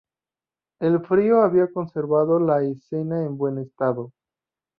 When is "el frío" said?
0.79-1.43